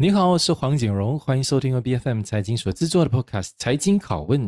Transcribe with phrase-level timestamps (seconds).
[0.00, 4.40] 你好，我是黄景荣，欢迎收听由 BFM 财经所制作的 Podcast《财经拷问》。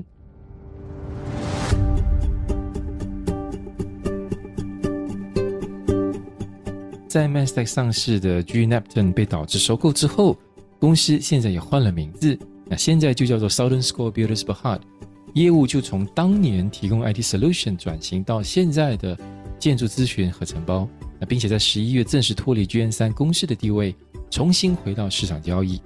[7.08, 10.38] 在 m a s d a q 上市的 G Napton 被导致收购之后，
[10.78, 14.80] 公司现在也换了名字，那现在就叫做 Southern Score Builders Berhad，
[15.34, 19.18] 业务就从当年提供 IT Solution 转型到现在的
[19.58, 20.88] 建筑咨询和承包，
[21.18, 23.92] 那并且在十一月正式脱离 GN3 公司的地位。
[24.30, 25.82] 重新回到市场交易，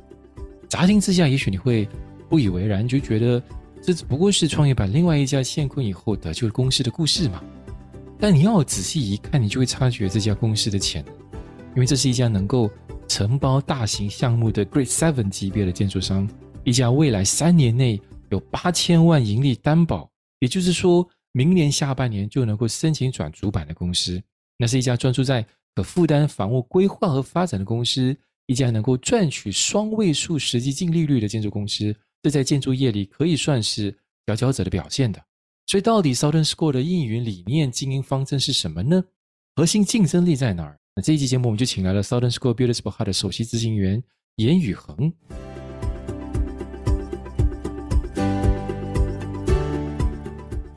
[0.68, 1.88] 乍听之下，也许你会
[2.28, 3.42] 不以为然，就觉得
[3.82, 7.42] 这只不过是创业板另外一家陷困以后得救公司的故事嘛。
[8.18, 11.14] 但你要仔细一看，你就会察觉这家公司的潜能，
[11.74, 12.70] 因为这是一家能够
[13.08, 16.28] 承包大型项目的 Grade Seven 级别的建筑商，
[16.64, 18.00] 一家未来三年内
[18.30, 20.08] 有八千万盈利担保，
[20.40, 24.22] 也就是说明年下半年就能够申请转主板的公司。
[24.58, 28.16] 那是一家专注在可负担房屋规划和发展的公司。
[28.46, 35.22] 一家能够赚取双位数实际净利率的建筑公司，这在建筑业里可以算是佼佼者的表现的。
[35.66, 39.02] 所以，到底 Southern School 的运营理念、经营方针是什么呢？
[39.56, 40.78] 核心竞争力在哪儿？
[40.94, 44.02] 那这一期节目我们就请来了 Southern Score Builders Berhad 的首席执行员
[44.36, 45.10] 严宇恒。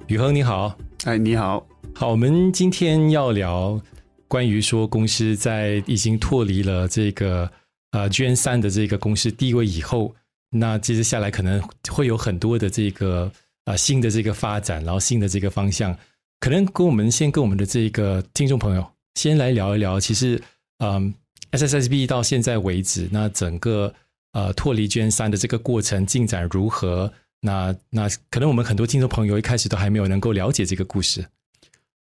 [0.08, 3.82] 宇恒你好，哎，你好，好，我们今天要聊。
[4.28, 7.50] 关于说公司在已经脱离了这个
[7.92, 10.14] 呃 GN3 的这个公司地位以后，
[10.50, 13.32] 那接着下来可能会有很多的这个
[13.66, 15.98] 呃新的这个发展，然后新的这个方向，
[16.40, 20.00] 可能跟我们先跟我们的这个听众朋友先来聊一聊。
[20.00, 20.42] 其实，
[20.80, 21.14] 嗯
[21.52, 23.94] ，SSSB 到现在为止，那整个
[24.34, 27.12] 呃脱离 GN3 的这个过程进展如何？
[27.40, 31.24] 那那可能我们很多听众朋友一开始都还没有能够了解这个故事。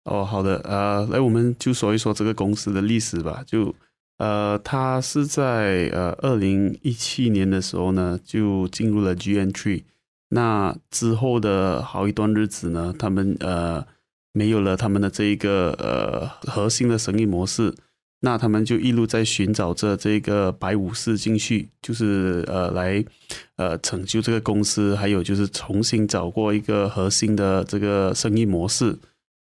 [0.06, 3.42] 哦，好的，呃，来，我们就说一说这个公司的历史吧。
[3.44, 3.74] 就，
[4.18, 9.82] 呃，它是在呃二零一七年的时候呢，就进入了 GN3。
[10.28, 13.84] 那之后的好一段日子呢，他们呃
[14.32, 17.74] 没有了他们的这一个呃核心的生意模式，
[18.20, 23.04] 那他们就一路在寻找着这个白武士进去，就是呃来
[23.56, 28.96] 呃成就这个公司，还有就是重新找过一个核心的这个生意模式。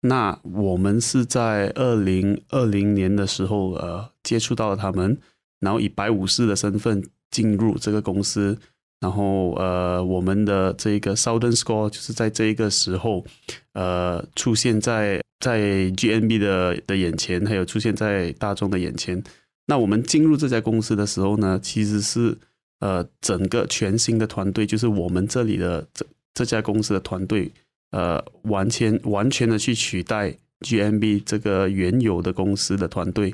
[0.02, 5.18] 那我们是在二零二零年的时候，呃，接触到了他们，
[5.60, 8.58] 然后以白武士的身份进入这个公司，
[9.00, 13.26] 然后呃，我们的这个 Southern Score 就是在这个时候，
[13.74, 19.22] 呃，出现在在 GNB 的的眼前，还有出现在大众的眼前。
[19.66, 22.38] 那我们进入这家公司的时候呢，其实是
[22.80, 27.52] 呃，整个全新的团队，就是我们这里的这这家公司的团队。
[27.92, 33.34] 呃，完全完全的去取代 GMB 这个原有的公司的团队，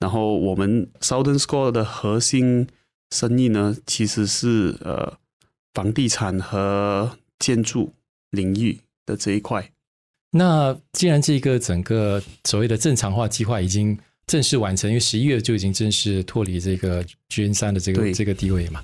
[0.00, 2.66] 然后我们 Southern Score 的核心
[3.10, 5.16] 生意呢，其实是呃
[5.74, 7.92] 房地产和建筑
[8.30, 9.70] 领域的这一块。
[10.32, 18.82] 那既然这个整个所谓的正常化计划已经正式完成，因为十一月就已经正式脱离这个 GN3 的这个这个地位嘛。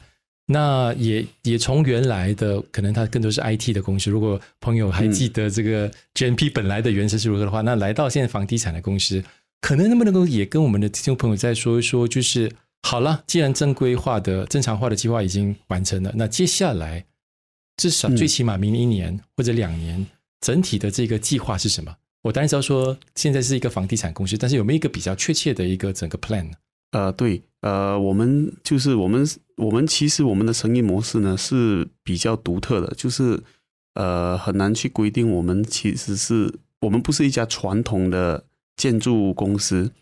[0.52, 9.24] 那也也从原来的可能它更多是 IT 的公司，如果朋友还记得这个 GNP 本来的原则是如何的话，嗯、那来到现在房地产的公司，
[9.62, 12.52] 可能能不能够也跟我们的听众朋友再说一说，就是
[12.82, 17.04] 好了，既然正规化的正常化的计划已经完成了，那接下来
[17.78, 20.06] 至少最起码明年一年或者两年，
[20.40, 21.96] 整体的这个计划是什么？
[22.22, 26.52] 我当然知道说现在是一个房地产公司，但是有没有一个比较确切的一个整个 plan 呢？
[26.92, 29.25] 呃，对，呃，我们就是我们，
[29.56, 33.41] 我们其实我们的生意模式呢是比较独特的，就是
[33.95, 35.31] 呃很难去规定。
[35.31, 38.45] 我们其实是我们不是一家传统的
[38.77, 39.93] 建筑公司。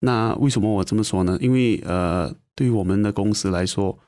[0.00, 1.38] 那为什么我这么说呢？
[1.40, 3.98] 因为呃，对于我们的公司来说，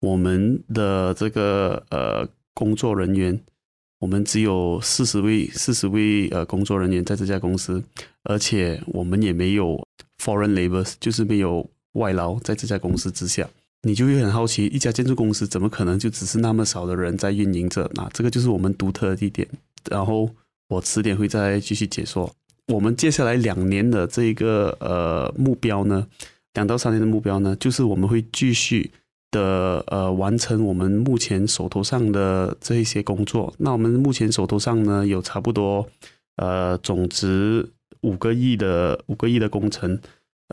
[0.00, 3.38] 我们的这个呃工作人员，
[4.00, 7.84] 我们只有四十位，四十位呃工作人员在这家公司，
[8.22, 9.86] 而且我们也没有
[10.18, 11.68] foreign labours，就是没有。
[11.94, 13.48] 外劳在这家公司之下，
[13.82, 17.90] 你就会很好奇，一家建筑公司怎么可能就只是那么少的人在运营着？
[17.94, 19.48] 那这个就是我们独特的地点。
[19.90, 20.30] 然后
[20.68, 22.32] 我迟点会再继续解说。
[22.68, 26.06] 我们接下来两年的这个呃目标呢，
[26.54, 28.90] 两到三年的目标呢，就是我们会继续
[29.30, 33.52] 的呃完成我们目前手头上的这一些工作。
[33.58, 35.86] 那我们目前手头上呢，有差不多
[36.36, 37.68] 呃总值
[38.00, 40.00] 五个亿的五个亿的工程。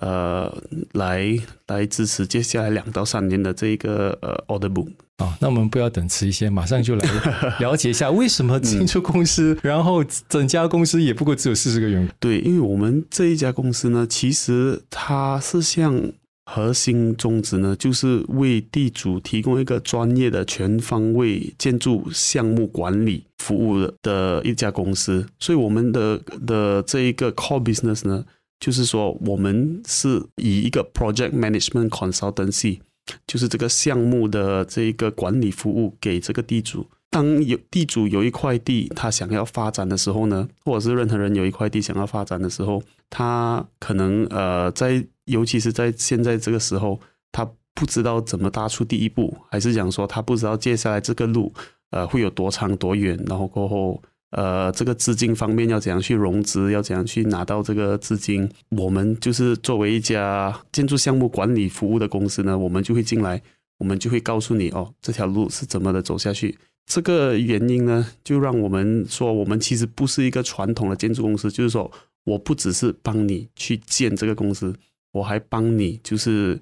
[0.01, 0.51] 呃，
[0.94, 1.38] 来
[1.68, 7.07] 来支持接下来两到三年的这一个呃 order book 啊，那我们不要等迟一些，马上就来
[7.62, 12.15] 了解一下为什么进出公司，嗯、然后整家公司也不过只有四十个员工。
[12.19, 16.12] 对，因为我们这一家公司呢，其实它是向
[16.45, 25.24] 核心宗旨呢，就是为地主提供一个专业的全方位建筑项目管理服务的一家公司。
[25.38, 28.25] 所以我们的的这一个 core business 呢，
[28.62, 32.80] 就是说我们是以一个 project management consultancy，
[33.28, 36.88] 就是这个项目的这一个管理服务给这个地主。
[37.10, 46.98] 当有地主有一块地，他想要发展的时候呢，或者是任何人有一块地想要发展的时候，他可能呃，在尤其是在现在这个时候，
[47.34, 51.52] 他不知道怎么踏出第一步，还是讲说他不知道接下来这个路
[51.90, 63.42] 呃会有多长多远，然后过后呃这个资金方面要怎样去融资，要怎样去拿到这个资金，我们就是作为一家建筑项目管理服务的公司呢，我们就会进来，
[63.78, 66.57] 我们就会告诉你哦，这条路是怎么的走下去。
[66.88, 71.50] 这个原因呢，就让我们说，我们其实不是一个传统的建筑公司。
[71.50, 71.89] 就是说，
[72.25, 74.75] 我不只是帮你去建这个公司，
[75.13, 76.60] 我还帮你就是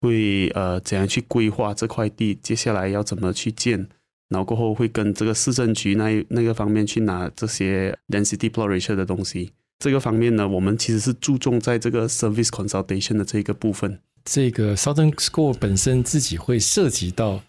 [0.00, 3.88] 会呃怎样去规划这块地，接下来要怎么去建，
[4.30, 9.52] 然后过后会跟这个市政局那那个方面去拿这些 density plot ratio 的东西。
[9.78, 14.00] 这个方面呢，我们其实是注重在这个 service consultation 的这个部分。
[14.24, 17.42] 这个 Southern School 本身自己会涉及到。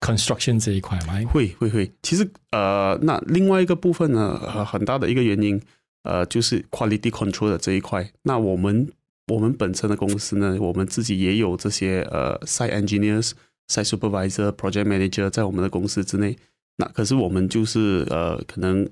[0.00, 1.18] construction 这一块吗？
[1.32, 5.58] 会会会，其实呃，那另外一个部分呢，呃，很大的一个原因，
[6.02, 8.10] 呃，就是 quality control 的这一块。
[8.24, 8.86] 那我们
[9.32, 13.30] 我们本身的公司呢，我们自己也有这些呃 site engineers、
[13.68, 16.36] site supervisor、project manager 在我们的公司之内。
[16.76, 18.88] 那可是我们就是呃，可能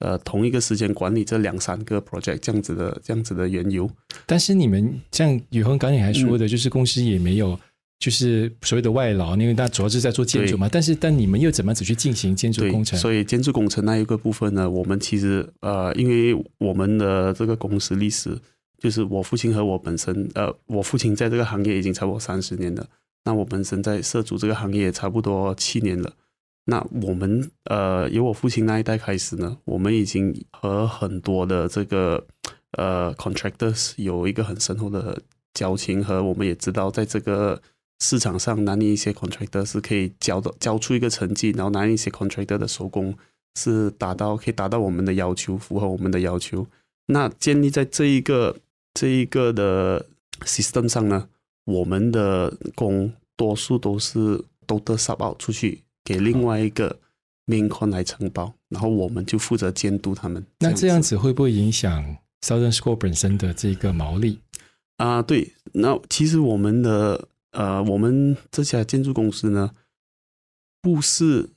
[0.00, 3.90] 呃同一个时间管理这两三个 project 这样子的这样子的缘由。
[4.26, 7.58] 但是你们像宇恒刚才还说的，嗯、就是公司也没有。
[7.98, 10.68] 就是所谓的外劳，因为他主要是在做建筑嘛。
[10.70, 12.98] 但是，但你们又怎么样子去进行建筑工程？
[12.98, 18.38] 所以，建筑工程那一个部分呢，我们其实呃，因为我们的这个公司历史，
[18.78, 22.86] 就是我父亲和我本身，呃，我父亲在这个行业已经超过三十年了。
[23.26, 26.14] 那我本身在涉足这个行业差不多七年了。
[26.64, 32.26] 那我们呃，由我父亲那一代开始呢，我们已经和很多的这个
[32.78, 35.20] 呃 contractors 有一个很深厚的
[35.52, 37.60] 交情，和我们也知道在这个。
[37.98, 43.16] 市场上哪里一些 contractor 是可以交的交出一个成绩，然后哪里一些 contractor 的手工
[43.58, 46.66] 是达到可以达到我们的要求，符合我们的要求。
[47.06, 48.54] 那建立在这一个
[48.92, 50.04] 这一个的
[50.44, 51.26] system 上呢，
[51.66, 56.98] 我们的工多数都是都得 sub out 出去给另外一个
[57.46, 60.42] main con 来承包，然后我们就负责监督他们。
[60.60, 64.40] 那这样子会不会影响 Southern Score 本身的这个毛利？
[64.96, 67.28] 啊，对，那其实我们的。
[67.52, 69.70] 呃，我们这家建筑公司呢，
[70.82, 71.48] 不是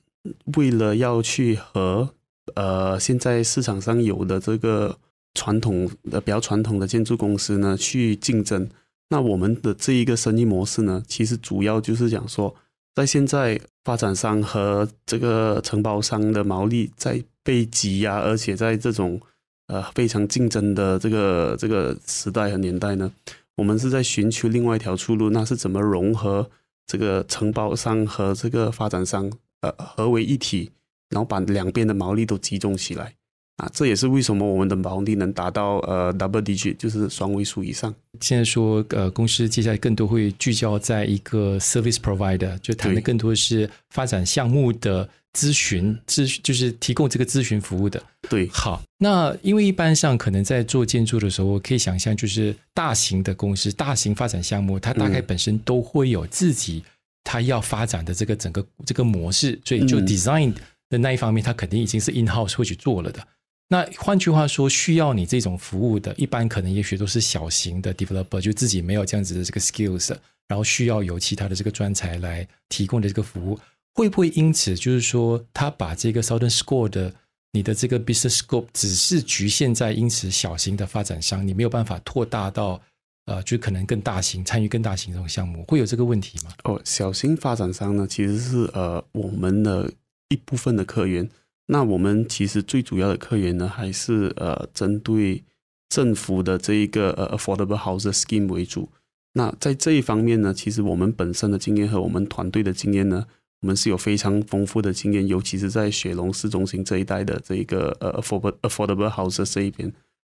[0.56, 2.14] 为了要去和
[2.54, 4.98] 呃现在市场上有的这个
[5.34, 8.66] 传统的比较传统的建筑公司呢去竞争。
[9.10, 12.54] 那我们的这一个生意模式呢，其实主要就是讲说，
[12.94, 19.20] 在现在发展商和这个承包商的毛利在被挤压，而且在这种
[19.66, 23.12] 呃非常竞争的这个这个时代和年代呢。
[23.56, 26.48] 我们是在寻求另外一条出路，那是怎么融合
[26.86, 29.30] 这个承包商和这个发展商
[29.60, 30.70] 呃合为一体，
[31.10, 33.16] 然后把两边的毛利都集中起来
[33.60, 37.94] 啊，这也是为什么我们的毛利能达到呃 double digit，就是双位数以上。
[38.20, 45.08] 现在说呃公司接下来更多会聚焦在一个 service provider，就谈的更多是发展项目的。
[45.32, 48.48] 咨询咨就是提供这个咨询服务的，对。
[48.48, 56.82] 好，那因为一般上可能在做建筑的时候，我可以想象，就是大型的公司、大型发展项目，它大概本身都会有自己
[57.22, 60.52] 它要发展的这个整个这个模式，所以就 design
[60.88, 63.24] 的那一方面，它肯定已经是 in house 会去做了的。
[63.72, 70.12] 那换句话说，需要你这种服务的，一般可能也许都是小型的 developer，就自己没有这样子的这个 skills，
[70.48, 73.56] 然后需要有其他的这个专才来提供的这个服务。
[73.94, 77.14] 会不会因此就是说，他把这个 Southern Score 的
[77.52, 82.80] 你的这个 business scope 只是局限在因此小型的发展商，你没有办法拓大到
[83.26, 86.50] 呃，就可能更大型参与更大型这种项目，会有这个问题吗？
[86.64, 89.92] 哦，小型发展商呢，其实是呃我们的
[90.28, 91.28] 一部分的客源。
[91.70, 95.44] 那我们其实最主要的客源呢，还是呃针对
[95.88, 98.90] 政府的这一个呃 Affordable Housing Scheme 为主。
[99.34, 103.26] 那在这一方面呢，其实我们本身的经验和我们团队的经验呢。
[103.62, 109.92] 我们是有非常丰富的经验，尤其是在雪隆市中心这一带的这一个呃 affordable affordable houses 这一边。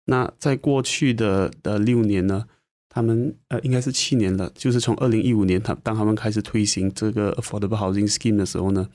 [0.07, 2.47] 那在过去的的六年呢，
[2.94, 8.87] 他们呃应该是七年了，就是从二零一五年他当他们开始推行这个 affordable housing scheme 的时候呢，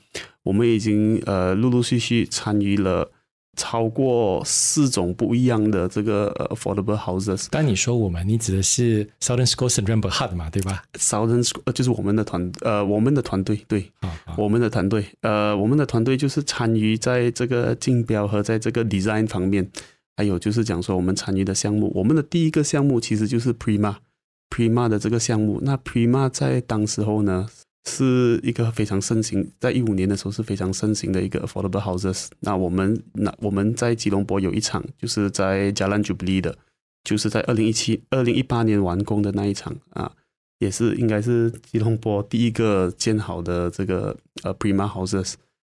[0.44, 3.10] 我们已经呃陆陆续续参与了
[3.56, 7.48] 超过四种不一样的这个 affordable houses。
[7.50, 19.68] 当你说我们，你指的是 Southern Score Sdn Bhd 嘛，对吧？Southern Score 就是我们的团呃，我们的团队对，好好我们的团队呃，我们的团队就是参与在这个竞标和在这个 design 方面，
[20.18, 23.94] 还有就是讲说我们参与的项目，我们的第一个项目其实就是 Prima
[24.50, 25.60] Prima 的这个项目。
[25.62, 27.48] 那 Prima 在当时候呢，
[27.88, 32.26] 是一个非常盛行，在一五年的时候是非常盛行的一个 affordable houses。
[32.40, 36.58] 那我们那我们在吉隆坡有一场，就是在 Jalan Jubilee 的，
[37.04, 40.10] 就是在二零一七、二零一八年完工的那一场啊，
[40.58, 45.34] 也是应该是吉隆坡第一个建好的这个呃 Prima houses。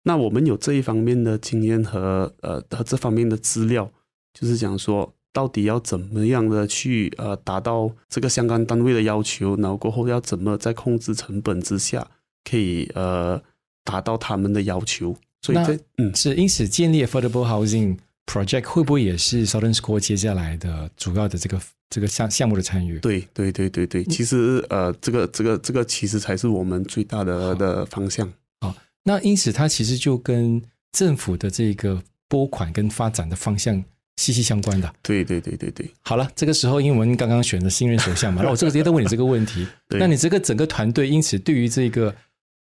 [0.05, 3.91] 那我们有这一方面的经验和呃和这方面的资料，
[4.39, 5.13] 就是讲说。
[5.31, 12.05] 到底要怎么样的去呃达到这个相关单位的要求，然后过后要怎么在控制成本之下
[12.43, 13.41] 可以呃
[13.85, 15.15] 达到他们的要求？
[15.43, 22.99] 所以这嗯是因此建立 affordable housing project 会不会也是 Southern Score 接下来的主要的这个这个项项目的参与？
[22.99, 28.29] 对对对对对，其实呃这个这个这个其实才是我们最大的的方向。
[28.63, 33.85] 好，那因此它其实就跟政府的这个拨款跟发展的方向。
[34.19, 35.89] 息息相关的，对对对对对。
[36.03, 39.65] 好了，这个时候因为我们刚刚选的新任首相嘛，那 我这个直接都问你这个问题。
[39.91, 42.13] 那你这个整个团队，因此对于这个，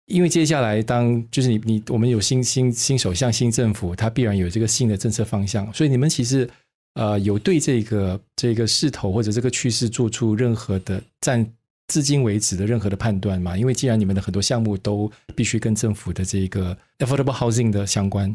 [0.06, 6.50] 因为接下来当就是你你我们有新新新首相新政府，他必然有这个新的政策方向，所以你们其实
[6.94, 11.46] 呃有对这个这个势头或者这个趋势做出任何的占
[11.90, 13.58] 至今为止的任何的判断吗？
[13.58, 18.34] 因为既然你们的很多项目都必须跟政府的这个 affordable housing 的相关，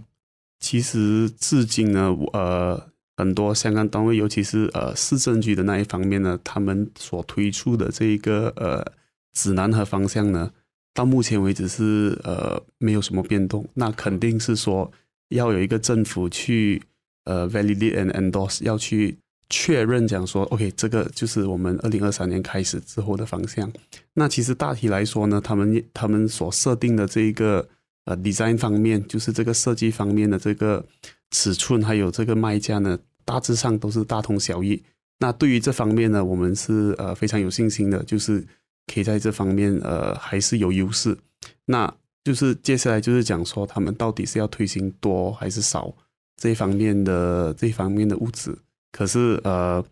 [0.60, 2.90] 其实至今呢，呃。
[3.18, 8.84] 很多香港单位，尤其是呃市政局的那一方面呢，他们所推出的这一个呃
[9.32, 10.50] 指南和方向呢，
[10.92, 13.66] 到目前为止是呃没有什么变动。
[13.72, 14.92] 那肯定是说
[15.30, 16.82] 要有一个政府去
[17.24, 19.16] 呃 validate and endorse，要去
[19.48, 23.72] 确认讲说，OK，这个就是我们二零二三年开始之后的方向。
[24.12, 27.66] 那其实大体来说呢，他们他们所设定的这一个
[28.04, 30.84] 呃 design 方面，就是这个设计方面的这个。
[31.30, 34.82] 尺寸还有这个卖价呢，大致上都是大同小异。
[35.18, 38.46] 那对于这方面呢，我们是呃非常有信心的，就是
[38.86, 41.16] 可以在这方面呃还是有优势。
[41.64, 41.92] 那
[42.24, 45.92] 就是接下来就是讲说，他们到底是要推行多还是少
[46.36, 48.56] 这一方面的这方面的物质。
[48.92, 49.84] 可是呃，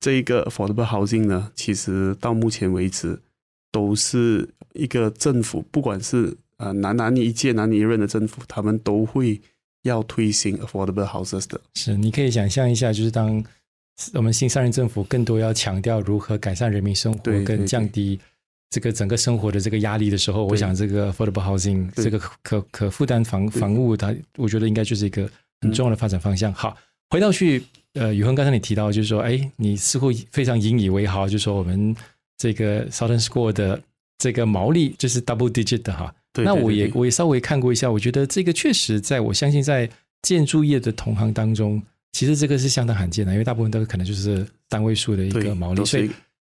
[0.00, 3.18] 这一个 affordable housing 呢，其实到目前为止
[3.72, 9.40] 都是一个政府，不管是呃哪哪一届男女一任的政府，他们都会。
[9.86, 11.60] 要推行 affordable houses 的。
[11.74, 13.42] 是，你可以想象一下，就是当
[14.12, 18.20] 我们新上任政府更多要强调如何改善人民生活，跟降低
[18.68, 25.28] 这个整个生活的这个压力的时候，我想这个 affordable housing 这个可可负担房房屋，它我觉得应该就是一个
[25.62, 26.52] 很重要的发展方向。
[26.52, 26.76] 好，
[27.08, 27.62] 回到去，
[27.94, 31.96] 呃，宇恒刚才你提到，就是说，哎，你似乎非常引以为豪，就是说我们
[32.36, 33.80] 这个 Southern Score 的
[34.18, 36.14] 这个毛利就是 double digit 的哈。
[36.44, 39.88] 那我也我也稍微看过一下，我觉得这个确实在我相信在
[40.22, 41.82] 建筑业的同行当中，
[42.12, 45.82] 其实这个是相当罕见的，因为大部分都可能就是单位数的一个毛利。
[45.84, 46.10] 所以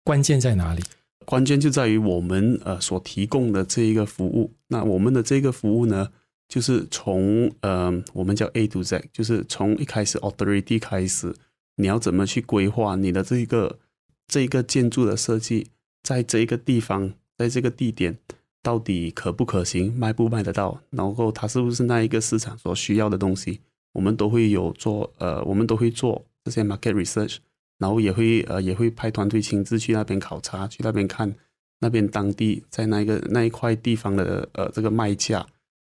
[0.05, 0.83] 关键在哪里？
[1.25, 4.53] 关键就在于我们呃所提供的这一个服务。
[4.69, 6.11] 那我们的这个服务呢，
[6.49, 11.35] 就是从呃我们叫 A to Z，就是从一开始 Authority 开始，
[11.77, 13.79] 你要怎么去规划你的这一个
[14.27, 15.69] 这一个建筑的设计，
[16.03, 18.19] 在这一个地方，在这个地点。
[18.63, 20.79] 到底可不可行，卖不卖得到？
[20.91, 23.59] 然后它是不是那一个市场所需要的东西？
[23.95, 27.39] 我们都会有做，呃，我们都会做这些 market research，
[27.79, 31.35] 然后也会呃也会派团队亲自去那边考察，去那边看
[31.79, 35.41] 那边当地在那一个那一块地方的呃这个卖价，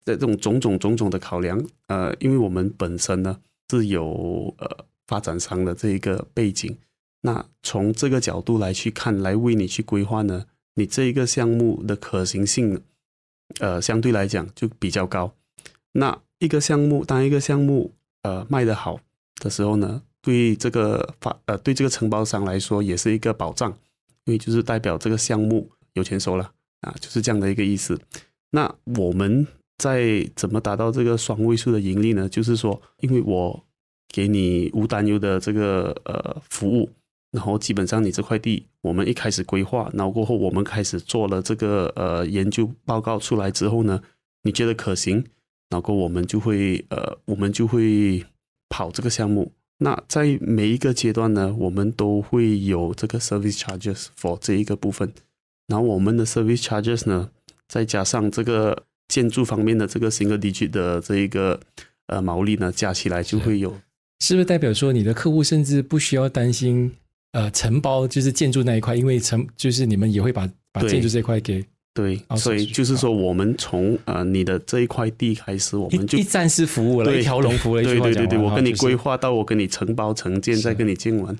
[0.05, 3.37] 在这种种种种种的考量，呃，因为我们本身呢
[3.69, 6.77] 是有呃发展商的这一个背景，
[7.19, 10.45] 那从这个角度来去看，来为你去规划呢。
[10.75, 12.81] 你这一个项目的可行性，
[13.59, 15.33] 呃，相对来讲就比较高。
[15.91, 18.99] 那一个项目，当一个项目呃卖得好
[19.35, 23.69] 的时候呢，对这个发呃对这个承包商来说也是一个保障，
[24.25, 27.99] 因为就是代表这个项目有钱收了啊，就是这样的一个意思。
[28.51, 29.45] 那我们
[29.77, 32.29] 在怎么达到这个双位数的盈利呢？
[32.29, 33.63] 就是说，因为我
[34.07, 36.89] 给你无担忧的这个呃服务。
[37.31, 44.01] 然后基本上你这块地，我们一开始规划，然后过后我们开始做了这个呃研究报告出来之后呢，
[44.43, 45.23] 你觉得可行，
[45.69, 48.25] 然后我们就会呃我们就会
[48.69, 49.53] 跑这个项目。
[49.77, 55.11] 那在每一个阶段呢，我们都会有这个 service charges for 这一个部分。
[55.67, 57.31] 然后我们的 service charges 呢，
[57.67, 61.59] 再加上这个建筑方面的这个 single digit 的这一个
[62.07, 63.75] 呃毛利呢加起来就会有。
[64.19, 66.91] 是不是代表说你的客户甚至不需要担心
[67.31, 71.63] 呃承包就是建筑那一块，因为承就是你们也会把把建筑这一块给。
[71.93, 77.83] 对，所以就是说，我们从呃你的这一块地开始，我们就一站式服务了，一条龙服务了。
[77.83, 81.35] 对对对对，我跟你规划到我跟你承包承建，再跟你建完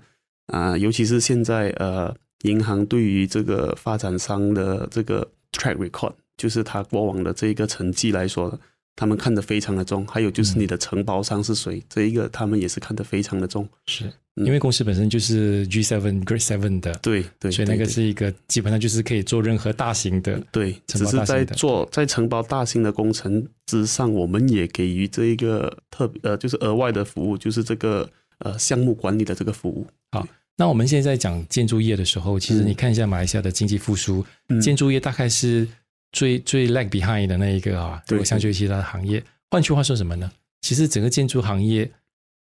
[0.47, 0.77] 啊。
[0.77, 8.59] 尤其是现在呃，银行对于这个发展商的这个 track record，就是他过往的这一个成绩来说，
[9.01, 10.05] 他们看得非常的重。
[10.05, 13.67] 还有就是你的承包商是谁，这一个他们也是看得非常的重。
[13.87, 14.05] 是。
[14.35, 29.85] 因为公司本身就是 G7 Grade Seven 的，对对，所以那个是一个基本上就是可以做任何大型的，对，只是在做在承包大型的工程之上，我们也给予这一个特呃，就是额外的服务，就是这个呃项目管理的这个服务。
[30.11, 35.67] 好，那我们现在在讲建筑业的时候，其实你看一下马来西亚的经济复苏，嗯、建筑业大概是
[36.11, 39.23] 最最 lag behind 的那一个啊，对，相对于其他的行业。
[39.49, 40.31] 换句话说什么呢？
[40.61, 41.91] 其实整个建筑行业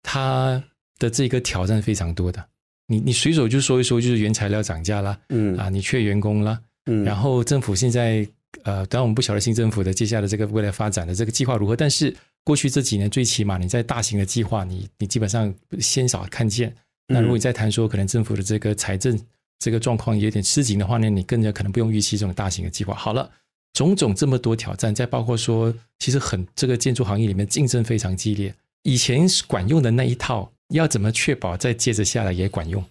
[0.03, 0.63] 它。
[0.99, 2.45] 的这个挑战非常多的，
[2.87, 8.27] 你你随手就说一说，就是原材料涨价啦，嗯啊，你缺员工啦，嗯，然后政府现在
[8.63, 12.13] 呃，当然我们不晓得新政府的接下来这个未来发展的这个计划如何，但是
[12.43, 16.75] 过去这几年最起码你在大型的计划，你你基本上鲜少看见。
[17.07, 19.17] 那如果你再谈说可能政府的这个财政
[19.59, 22.93] 这个状况有点吃紧的话呢，你更加可能不用预期这种大型的计划。
[22.93, 23.31] 好了，
[23.73, 30.51] 种种这么多挑战，再包括说，其实很这个建筑行业里面竞争非常激烈，以前管用的那一套。
[30.71, 32.85] 要怎么确保再接着下来也管用？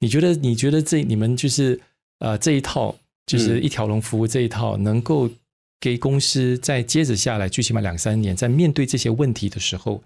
[0.00, 0.34] 你觉得？
[0.34, 1.80] 你觉得这你们就是
[2.18, 5.30] 呃这一套就是一条龙服务这一套，能够
[5.80, 10.02] 给公司在接着下来，最起码两三年，在面对这些问题的时候，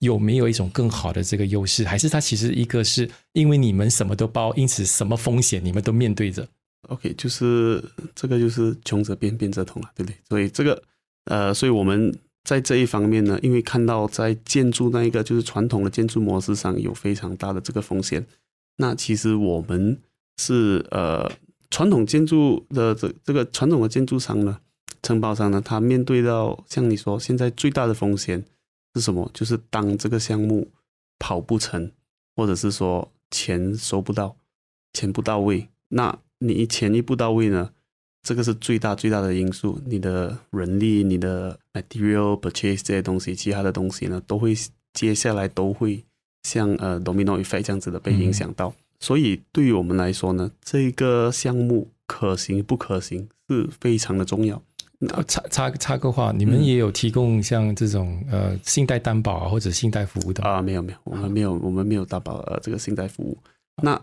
[0.00, 1.82] 有没有一种更好的这个优势？
[1.86, 6.46] 还是它其实一个是因为你们什么都包，因此什么风险你们都面对着
[6.88, 7.82] ？OK，就是
[8.14, 10.16] 这个就是穷则变，变则通了，对不对？
[10.28, 10.82] 所以这个
[11.24, 12.16] 呃，所以我们。
[12.44, 18.22] 在这一方面呢，因为看到在建筑那一个就是传统的建筑模式上有非常大的这个风险，
[18.76, 19.98] 那其实我们
[20.36, 21.26] 是呃
[21.70, 24.60] 传统建筑的这这个传统的建筑商呢，
[25.02, 28.44] 承包商呢，他面对到像你说现在最大的风险
[28.94, 29.30] 是什么？
[29.32, 30.70] 就是当这个项目
[31.18, 31.90] 跑不成，
[32.36, 34.36] 或者是说钱收不到，
[34.92, 37.70] 钱不到位，那你钱一步到位呢？
[38.22, 44.54] 这个是最大最大的因素，你的人力、你的 material purchase 这些东西，其他的东西呢，都会
[44.94, 46.02] 接下来都会
[46.42, 48.68] 像呃 domino effect 这样子的被影响到。
[48.68, 54.62] 嗯、所以对于我们来说呢，这个项目可行不可行是非常的重要。
[55.28, 60.62] 插插插个话，你们也有提供像这种呃信贷担保啊或者信贷服务的啊？
[60.62, 63.36] 没有没有，我们没有我们没有担保呃这个信贷服务。
[63.82, 64.00] 那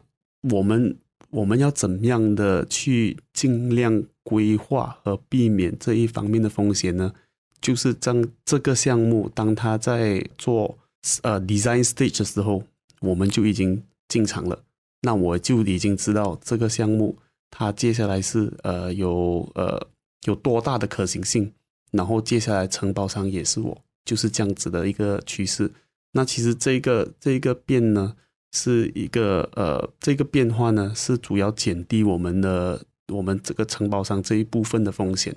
[0.51, 0.95] 我们。
[1.31, 7.13] 我们要怎么样的去尽量规划和避免这一方面的风险呢？
[7.61, 10.77] 就是将这个项目，当他在做
[11.21, 12.63] 呃 design stage 的时候，
[12.99, 14.63] 我们就已经进场了。
[15.01, 17.17] 那我就已经知道这个项目
[17.49, 19.87] 它接下来是呃有呃
[20.25, 21.51] 有多大的可行性，
[21.91, 25.71] 然后接下来承包商也是我，就是这样子的一个趋势。
[26.11, 28.15] 那其实这个这个变呢？
[28.51, 35.35] 是一个呃，这个变化呢，是主要减低我们的我们这个承包商这一部分的风险，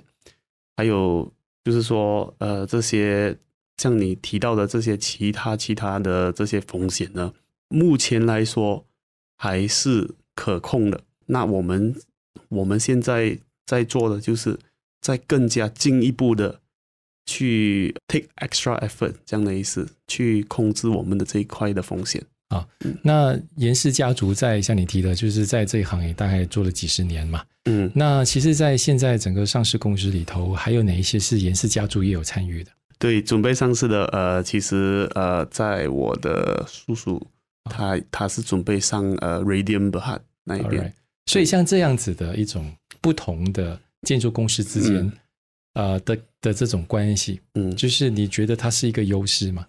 [0.75, 1.31] 还有
[1.63, 3.37] 就是说呃，这些
[3.77, 7.33] 像你提到的这些其他其他的这些风险呢，
[7.69, 8.85] 目前来说
[9.37, 11.01] 还是可控的。
[11.27, 11.95] 那我们
[12.49, 14.59] 我们现在在做的就是
[15.01, 16.61] 在更加进一步的
[17.25, 22.23] 去 take extra effort 这样的意思，去控制我们的这一块的风险。
[22.49, 22.65] 啊，
[23.01, 27.43] 那严氏家族在像你提的，就是在这一行也大概做了几十年嘛。
[27.65, 32.71] 嗯，那其实，在现在整个上市公司里头，还有哪一些是严氏家族也有参与的？
[32.99, 37.19] 对，准备上市的，呃，其实呃，在我的叔叔，
[37.63, 40.83] 他他是准备上呃 Radium Berhad 那一边。
[40.83, 40.91] Right.
[41.25, 44.97] 所以像这样子的一种不同的建筑公司之间，
[45.73, 49.65] 嗯、呃的的这种关系，嗯，就是你觉得它是一个优势吗？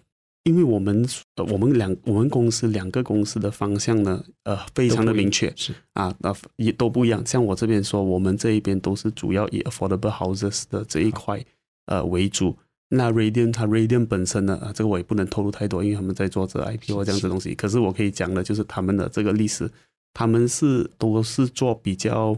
[0.47, 1.05] 因为我们
[1.35, 7.21] 呃，我们两我们公司两个公司的方向呢，呃，非常的明确，是啊，那也都不一样。
[7.25, 11.43] 像我这边说，我们这一边都是主要以 affordable houses 的这一块
[11.87, 12.57] 呃为主。
[12.89, 17.53] 那 Radium 它 Radium 本身呢，啊，这个我也不能透露太多，因为他们在做这 IPO 这样子东西。
[17.53, 19.69] 可是我可以讲的就是他们的这个历史，
[20.13, 22.37] 他们是都是做比较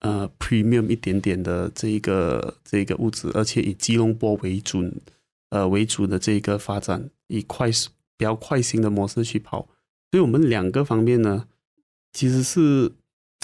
[0.00, 4.94] 呃 premium 一点点的这一个这一个物质，而且以吉隆坡为准。
[5.50, 9.68] 呃，为主的这个发展，以快速比较快新的模式去跑，
[10.10, 11.46] 所以我们两个方面呢，
[12.12, 12.92] 其实是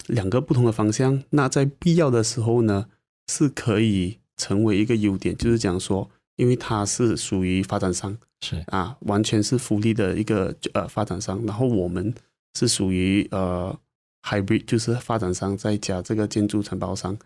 [0.09, 1.23] 两个不同的方向。
[1.31, 2.89] 那在必要的时候呢，
[3.31, 11.45] 是可以成为一个优点，就是讲说，因为它是属于发展商，是啊，完全是福利的一个呃发展商。
[11.47, 12.13] 然后我们
[12.59, 13.79] 是属于呃
[14.23, 17.17] hybrid，就是发展商再加这个建筑承包商。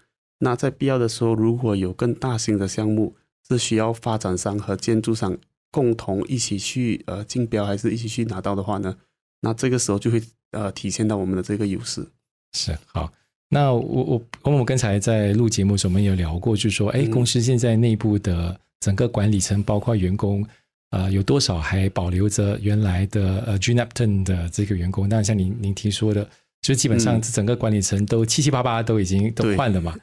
[0.40, 3.16] 那在必要的时候，如果有更大型的项目
[3.48, 5.38] 是需要发展商和建筑商
[5.70, 8.96] 共同一起去呃竞标，还是一起去拿到的话呢，
[9.40, 12.07] 那这个时候就会呃体现到我们的这个优势。
[12.52, 13.12] 是好。
[13.50, 20.46] 那我我我们刚才在录节目时候，我们有聊过，就是说，哎，公司现在内部的整个管理层，包括员工，
[20.90, 25.09] 呃，有多少还保留着原来的呃 G Neptune 的这个员工？
[25.09, 26.28] 那像您您提说的，
[26.61, 29.96] 就基本上整个管理层都七七八八都已经都换了嘛？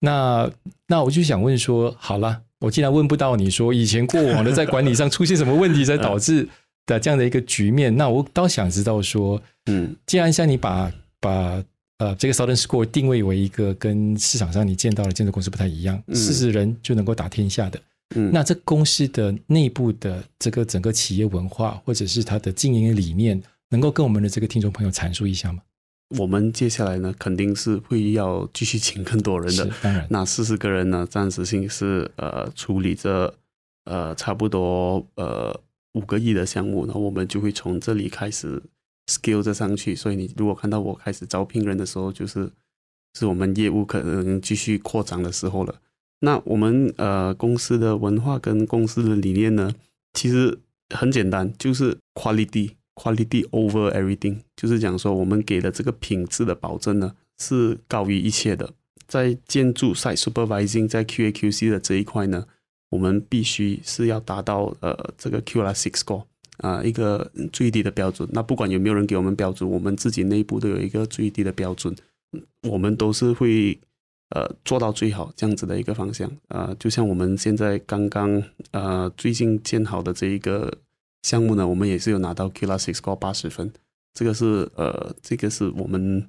[0.00, 0.50] 那
[0.86, 6.48] 那我就想问说，好了，我竟然问不到你说以前过往的在管理上出现什么问题，才导致
[6.86, 11.62] 的这样的一个局面，那我倒想知道说，嗯，既然像你把把
[11.98, 17.78] 呃，这个 Southern Score 定位为一个跟市场上你见到的建筑公司不太一样，四十、嗯、人就能够打天下的。
[18.14, 25.60] 嗯，那这公司的内部的这个整个企业文化，或者是它的经营理念，能够跟我们的这个听众朋友阐述一下吗？
[26.18, 29.70] 我们接下来呢，肯定是会要继续请更多人的。
[29.82, 33.34] 当然，那四十个人呢，暂时性是呃处理这
[33.84, 35.58] 呃差不多呃
[35.92, 38.62] 五个亿的项目，然后我们就会从这里开始。
[39.06, 42.48] skill 这上去，所以你如果看到我开始招聘人的时候，就是
[43.18, 45.80] 是我们业务可能继续扩张的时候了。
[46.20, 49.74] 那我们呃公司的文化跟公司的理念呢，
[50.12, 50.60] 其实
[50.94, 58.70] 很简单，就是 quality quality over everything，就是讲说我们给的这个品质的保证呢是高于一切的。
[59.06, 62.46] 在建筑 site supervising 在 QAQC 的这一块呢，
[62.90, 66.24] 我们必须是要达到呃这个 QLAS score。
[66.58, 68.28] 啊，一个最低的标准。
[68.32, 71.96] 那不管有没有人给我们标准，我们自己内部都有一个最低的标准。
[72.68, 73.80] 我们都是会
[74.28, 76.30] 呃做到最好这样子的一个方向。
[76.48, 80.70] 啊，就像我们现在刚刚呃最近建好的这一个
[81.22, 83.72] 项目呢，我们也是有拿到 QLAS Score 八十分。
[84.14, 86.26] 这个是呃这个是我们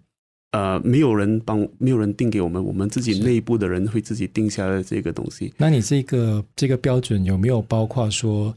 [0.52, 5.54] 呃没有人帮没有人定给我们，我们自己内部的人会自己定下来的这个东西。
[5.58, 8.56] 那你这个这个标准有没有包括说？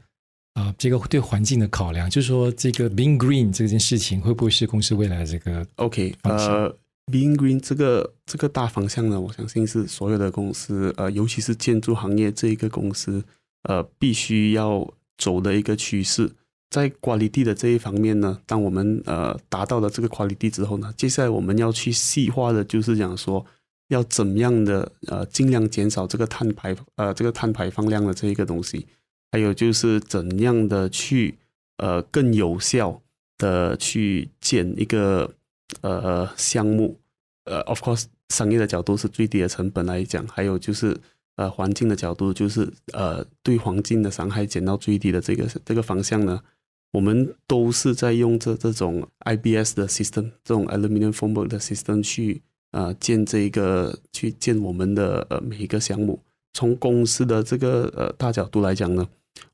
[0.55, 6.15] 啊，这个对环境的考量，就是说，这个 being green 这件事情会不会是公司未来的这个 OK？
[6.23, 6.73] 呃
[7.11, 13.21] ，being green 这个这个大方向呢，我相信是所有的公司，呃，尤其是建筑行业这一个公司，
[13.65, 16.33] 呃，必须要走的一个趋势。
[16.71, 23.47] 在 quality 的这一方面呢，当我们呃达到了这个 quality 之后呢，接下来我们要去细化的，就是讲说
[23.89, 28.87] 要怎样的呃尽量减少这个碳排呃这个碳排放量的这一个东西。
[29.31, 31.37] 还有就是怎样的去
[31.79, 33.01] 呃更有效
[33.37, 35.33] 的去建一个
[35.81, 36.99] 呃项目，
[37.45, 40.97] 呃，of course 商业的角度是最低的成本来讲，还有就是
[41.37, 46.41] 呃环境的角度，就是呃对环境的伤害减到最低的这个这个方向呢，
[46.93, 52.43] 我们都是在用这这种 IBS 的 system，这种 aluminium foam 的 system 去
[52.73, 56.23] 呃建这一个去建我们的呃每一个项目。
[56.53, 59.09] 从公司的这个呃大角度来讲呢。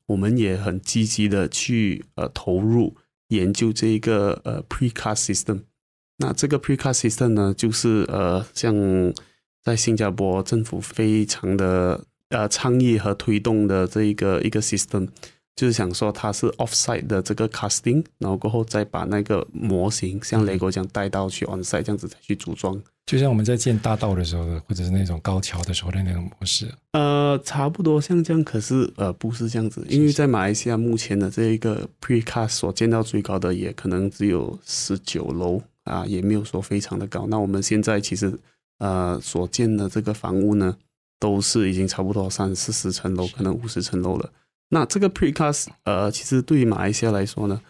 [0.07, 2.97] 我们也很积极的去呃投入
[3.29, 5.61] 研究这一个呃 precast system。
[6.17, 8.75] 那这个 precast system 呢，就是呃像
[9.63, 15.07] 在新加坡政府非常的呃倡议和推动的这一个一个 system，
[15.55, 22.81] 就是想说它是 offsite 的这个 casting，然后过后再把那个模型像雷国这样带到去 onsite 这样子再去组装。
[23.07, 37.27] 就像我们在建大道的时候，或者是那种高桥的时候的那种模式，呃，差不多像这样，可是呃，不是这样子，因为在马来西亚目前的这一个 precast 所建到最高的也可能只有十九楼啊，也没有说非常的高。
[37.27, 38.31] 那我们现在其实
[38.81, 40.75] 呃所建的这个房屋呢，
[41.19, 44.29] 都是已经差不多三四十层楼，可能五十层楼了。
[44.69, 47.61] 那这个 precast 呃，其实对于马来西亚来说呢。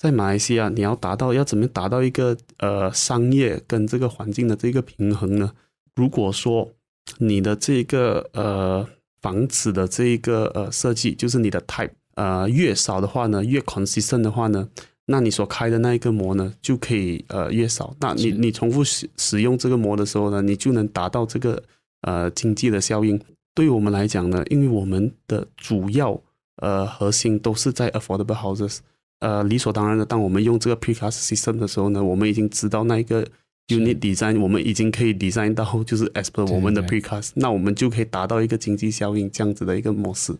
[0.00, 5.52] 在马来西亚，你要达到要怎么达到一个呃商业跟这个环境的这个平衡呢？
[5.96, 6.70] 如果说
[7.18, 8.86] 你的这个呃
[9.20, 14.68] 房子的这一个呃设计，就是你的 type 呃越少的话呢，越 consistent 的话呢，
[15.10, 17.96] 那你所开的那一个模呢就可以呃越少。
[18.00, 21.62] 那你你重复使使用这个模的时候呢，你就能达到这个
[22.02, 23.18] 呃经济的效应。
[23.54, 26.20] 对于我们来讲呢，因为我们的主要
[26.56, 28.78] 呃核心都是在 affordable houses。
[29.20, 33.26] 呃，理所当然的，当我们用这个 precast system 的时候呢，我们已经知道那一个
[33.66, 40.32] unit design，我们已经可以 design 到就是 as per 我们的 precast，那我们就可以达到一个经济效应这样子的一个模式。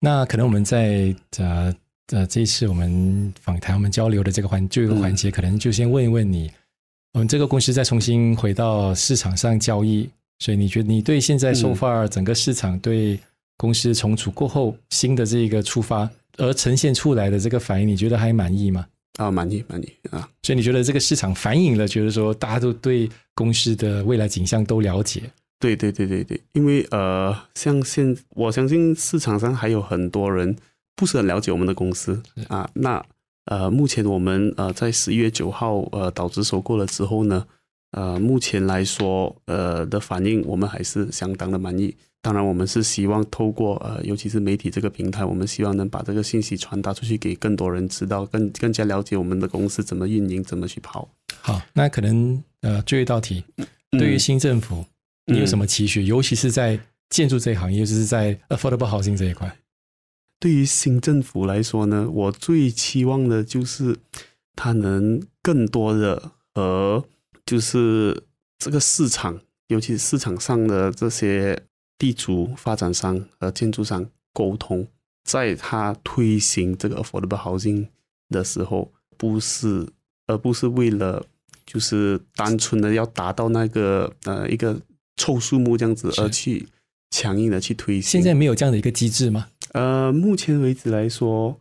[0.00, 1.74] 那可能我们在呃
[2.12, 6.50] 呃这一次我们访谈、我们交流的这个环就一个环节，可能就先问一问你，
[7.14, 13.18] 我们这个公司再重新回到市场上交易，所以你觉得你对现在 so far 整个市场对
[13.56, 18.86] 公司重组过后新的这个出发而呈现出来的这个反应，你觉得还满意吗？
[19.18, 20.28] 啊，满意满意啊！
[20.42, 25.22] 所以你觉得这个市场反映了，觉得说大家都对公司的未来景象都了解？
[25.58, 30.54] 对对对对对，因为呃，像现我相信市场上还有很多人
[30.96, 32.68] 不是很了解我们的公司啊。
[32.74, 33.04] 那
[33.44, 37.46] 呃，目前我们呃在十一月九号呃导致收购了之后呢，
[37.92, 41.94] 呃，目前来说呃的反应我们还是相当的满意。
[42.22, 51.08] 当然，我们是希望透过呃，尤其是媒体这个平台，我们希望能把这个信息传达出去，给更多人知道，更更加了解我们的公司怎么运营，怎么去跑。
[51.40, 53.44] 好，那可能呃，最后一道题，
[53.92, 54.84] 对于新政府，
[55.26, 56.02] 嗯、你有什么期许？
[56.02, 56.76] 尤其是在
[57.10, 59.56] 建筑这一行业，就是在 affordable housing 这一块。
[60.38, 63.96] 对于新政府来说呢，我最期望的就是
[64.54, 67.04] 它能更多的和
[67.44, 68.24] 就是
[68.58, 71.62] 这个市场，尤其是市场上的这些。
[71.98, 74.86] 地主、发展商和建筑商沟通，
[75.24, 77.88] 在他推行这个 affordable housing
[78.28, 79.88] 的时候，不是，
[80.26, 81.24] 而不是为了
[81.64, 84.78] 就是单纯的要达到那个呃一个
[85.16, 86.68] 凑数目这样子而去
[87.10, 88.02] 强硬的去推行。
[88.02, 89.48] 现在没有这样的一个机制吗？
[89.76, 91.60] 呃，目前为止来说，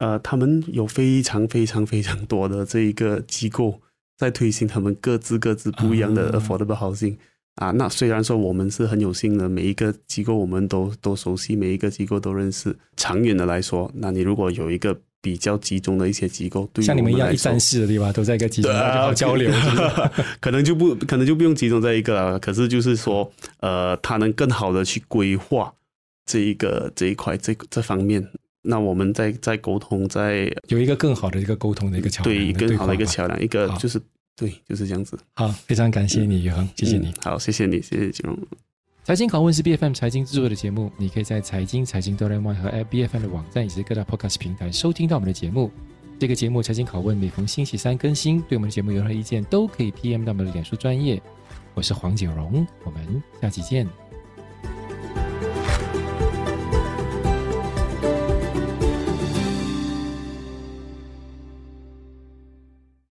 [0.00, 3.80] 呃，他们有非常非常非常多的这一个机构
[4.18, 7.12] 在推行他们各自各自不一样的 affordable housing。
[7.12, 7.18] 嗯
[7.58, 12.76] 啊，那虽然说我们是很有幸的，每一个机构我们都都熟悉，每一个机构都认识。
[12.96, 19.50] 长远的来说，那你如果有一个比较集中的一些机构，对像你们一样一三四的地方，都在一个集中好交流，
[20.38, 22.38] 可能就不可能就不用集中在一个了。
[22.38, 25.74] 可是就是说，呃，他能更好的去规划
[26.28, 28.24] 这一个这一块这这方面，
[28.62, 34.00] 那我们在在沟通，在有一个更好的一个沟通的一个桥梁，对，更好的一个桥梁，一个就是。
[34.40, 35.18] 对，就是这样子。
[35.34, 37.12] 好，非常感谢你，宇恒，谢谢你。
[37.24, 38.38] 好，谢谢你，谢谢金融。
[39.02, 45.72] 财经拷问是 BFM 财经制作的节目，你可以在财经、财经哆啦 A 和 App BFM 的网站以及各大 Podcast 平台收听到我们的节目。
[46.20, 48.40] 这个节目《财经拷问》每逢星期三更新。
[48.42, 51.20] 对我们的节目有任何意见，都可以 PM 到我们的脸书专业。
[51.74, 54.07] 我是黄景荣，我们下期见。